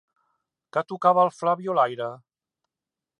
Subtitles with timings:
[0.77, 2.09] Què tocava el Flabiolaire?